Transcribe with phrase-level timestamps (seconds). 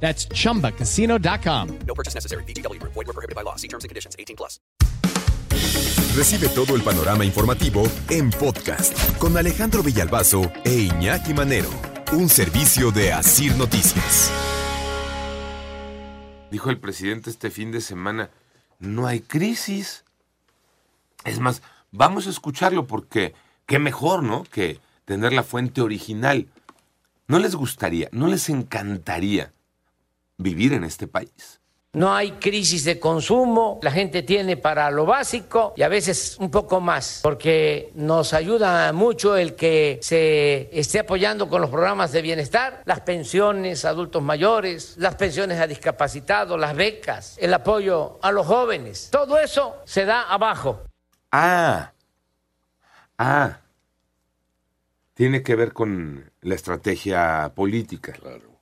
[0.00, 1.78] That's chumbacasino.com.
[1.86, 2.44] No purchase necessary.
[2.44, 2.80] BGW.
[2.82, 3.56] Void were prohibited by law.
[3.56, 4.14] See terms and conditions.
[4.18, 4.60] 18 plus.
[6.16, 11.68] Recibe todo el panorama informativo en podcast con Alejandro Villalbazo e Iñaki Manero,
[12.12, 14.30] un servicio de Asir Noticias.
[16.50, 18.30] Dijo el presidente este fin de semana,
[18.78, 20.04] no hay crisis.
[21.24, 21.60] Es más,
[21.92, 23.34] vamos a escucharlo porque
[23.66, 24.44] qué mejor, ¿no?
[24.44, 26.46] Que tener la fuente original.
[27.28, 29.52] ¿No les gustaría, no les encantaría
[30.38, 31.60] vivir en este país?
[31.96, 36.50] No hay crisis de consumo, la gente tiene para lo básico y a veces un
[36.50, 42.20] poco más, porque nos ayuda mucho el que se esté apoyando con los programas de
[42.20, 48.30] bienestar, las pensiones a adultos mayores, las pensiones a discapacitados, las becas, el apoyo a
[48.30, 49.08] los jóvenes.
[49.10, 50.82] Todo eso se da abajo.
[51.32, 51.94] Ah,
[53.16, 53.60] ah,
[55.14, 58.12] tiene que ver con la estrategia política.
[58.12, 58.55] Claro.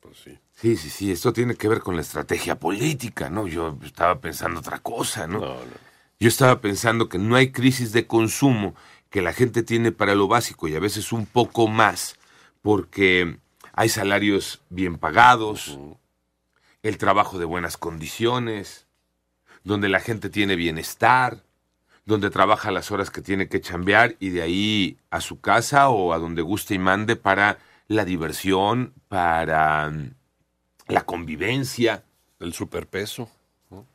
[0.00, 0.38] Pues sí.
[0.54, 3.46] Sí, sí, sí, esto tiene que ver con la estrategia política, ¿no?
[3.46, 5.40] Yo estaba pensando otra cosa, ¿no?
[5.40, 5.90] No, no.
[6.18, 8.74] Yo estaba pensando que no hay crisis de consumo,
[9.08, 12.16] que la gente tiene para lo básico y a veces un poco más,
[12.62, 13.38] porque
[13.72, 15.78] hay salarios bien pagados,
[16.82, 18.86] el trabajo de buenas condiciones,
[19.64, 21.42] donde la gente tiene bienestar,
[22.04, 26.12] donde trabaja las horas que tiene que chambear y de ahí a su casa o
[26.12, 27.58] a donde guste y mande para
[27.90, 30.14] la diversión, para mm,
[30.86, 32.04] la convivencia.
[32.38, 33.28] El superpeso.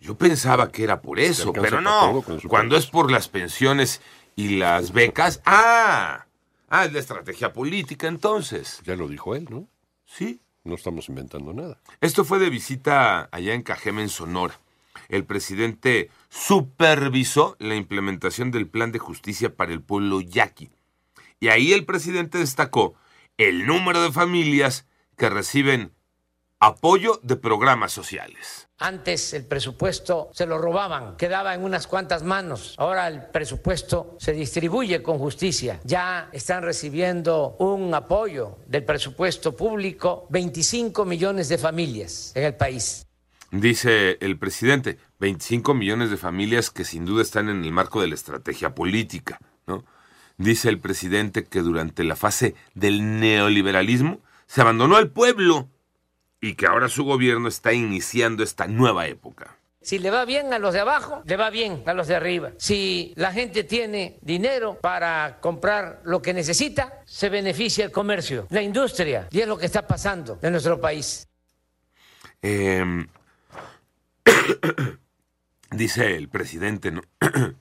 [0.00, 2.22] Yo pensaba que era por eso, pero no.
[2.48, 4.02] Cuando es por las pensiones
[4.36, 6.26] y las becas, ¡ah!
[6.68, 8.82] Ah, es la estrategia política entonces.
[8.84, 9.66] Ya lo dijo él, ¿no?
[10.04, 10.40] Sí.
[10.64, 11.80] No estamos inventando nada.
[12.00, 14.58] Esto fue de visita allá en Cajeme, en Sonora.
[15.08, 20.70] El presidente supervisó la implementación del plan de justicia para el pueblo yaqui.
[21.40, 22.94] Y ahí el presidente destacó
[23.38, 24.86] el número de familias
[25.16, 25.92] que reciben
[26.60, 28.68] apoyo de programas sociales.
[28.78, 32.74] Antes el presupuesto se lo robaban, quedaba en unas cuantas manos.
[32.78, 35.80] Ahora el presupuesto se distribuye con justicia.
[35.84, 43.06] Ya están recibiendo un apoyo del presupuesto público 25 millones de familias en el país.
[43.50, 48.08] Dice el presidente, 25 millones de familias que sin duda están en el marco de
[48.08, 49.84] la estrategia política, ¿no?
[50.36, 55.68] Dice el presidente que durante la fase del neoliberalismo se abandonó al pueblo
[56.40, 59.56] y que ahora su gobierno está iniciando esta nueva época.
[59.80, 62.52] Si le va bien a los de abajo, le va bien a los de arriba.
[62.56, 68.62] Si la gente tiene dinero para comprar lo que necesita, se beneficia el comercio, la
[68.62, 71.28] industria, y es lo que está pasando en nuestro país.
[72.40, 73.06] Eh,
[75.70, 77.02] dice el presidente ¿no?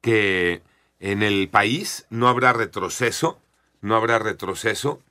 [0.00, 0.62] que
[1.00, 3.40] en el país no habrá retroceso,
[3.80, 5.02] no habrá retroceso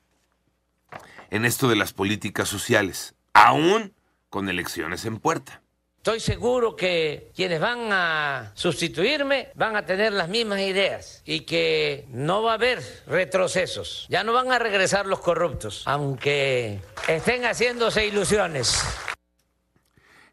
[1.32, 3.94] en esto de las políticas sociales, aún
[4.30, 5.62] con elecciones en puerta.
[5.98, 12.06] Estoy seguro que quienes van a sustituirme van a tener las mismas ideas y que
[12.10, 14.06] no va a haber retrocesos.
[14.10, 18.82] Ya no van a regresar los corruptos, aunque estén haciéndose ilusiones.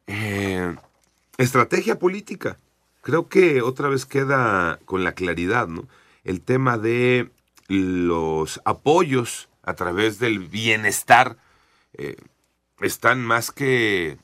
[0.07, 0.77] Eh,
[1.37, 2.59] estrategia política.
[3.07, 5.87] Creo que otra vez queda con la claridad, ¿no?
[6.25, 7.31] El tema de
[7.69, 11.37] los apoyos a través del bienestar
[11.93, 12.17] eh,
[12.81, 14.19] están más que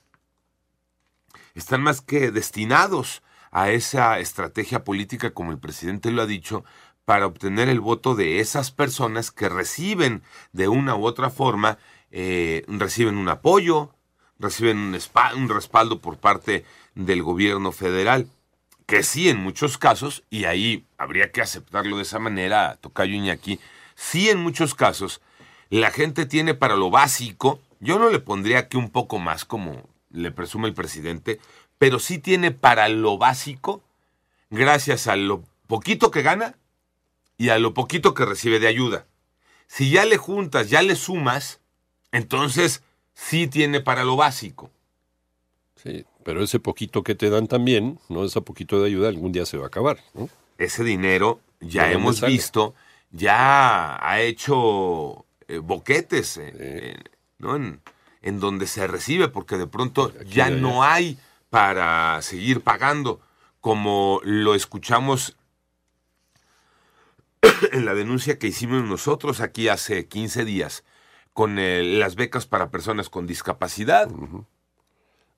[1.54, 3.22] están más que destinados
[3.52, 6.64] a esa estrategia política, como el presidente lo ha dicho,
[7.04, 11.78] para obtener el voto de esas personas que reciben de una u otra forma,
[12.10, 13.94] eh, reciben un apoyo,
[14.40, 16.64] reciben un, espa- un respaldo por parte
[16.96, 18.26] del gobierno federal,
[18.86, 23.60] que sí en muchos casos, y ahí habría que aceptarlo de esa manera, Tocayo Iñaki,
[23.94, 25.20] sí en muchos casos,
[25.70, 29.88] la gente tiene para lo básico, yo no le pondría que un poco más como
[30.10, 31.40] le presume el presidente,
[31.78, 33.82] pero sí tiene para lo básico,
[34.50, 36.56] gracias a lo poquito que gana
[37.38, 39.06] y a lo poquito que recibe de ayuda.
[39.66, 41.60] Si ya le juntas, ya le sumas,
[42.12, 42.82] entonces
[43.14, 44.70] sí tiene para lo básico.
[45.82, 49.46] Sí, pero ese poquito que te dan también, no ese poquito de ayuda, algún día
[49.46, 50.28] se va a acabar, ¿no?
[50.58, 52.32] Ese dinero ya ¿De dónde hemos sale?
[52.32, 52.74] visto,
[53.10, 56.96] ya ha hecho eh, boquetes eh,
[57.38, 57.56] ¿no?
[57.56, 57.80] en,
[58.22, 61.18] en donde se recibe, porque de pronto Aquí ya no hay
[61.50, 63.20] para seguir pagando,
[63.60, 65.36] como lo escuchamos
[67.72, 70.84] en la denuncia que hicimos nosotros aquí hace 15 días
[71.32, 74.08] con eh, las becas para personas con discapacidad.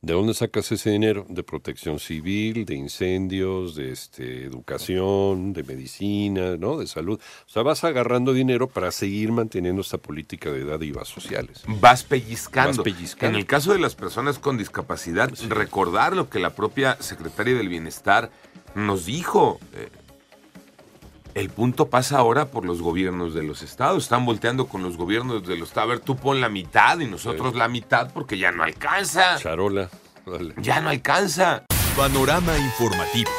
[0.05, 1.25] ¿De dónde sacas ese dinero?
[1.31, 6.77] De protección civil, de incendios, de este, educación, de medicina, ¿no?
[6.77, 7.19] De salud.
[7.19, 11.63] O sea, vas agarrando dinero para seguir manteniendo esta política de dádivas sociales.
[11.67, 12.83] Vas pellizcando.
[12.83, 13.35] Vas pellizcando.
[13.35, 17.71] En el caso de las personas con discapacidad, recordar lo que la propia secretaria del
[17.71, 18.31] Bienestar
[18.75, 19.59] nos dijo.
[19.73, 19.89] eh,
[21.35, 24.05] el punto pasa ahora por los gobiernos de los estados.
[24.05, 25.91] Están volteando con los gobiernos de los estados.
[25.91, 29.37] A ver, tú pon la mitad y nosotros la mitad porque ya no alcanza.
[29.39, 29.91] Charola.
[30.27, 30.55] Dale.
[30.59, 31.65] Ya no alcanza.
[31.97, 33.31] Panorama informativo.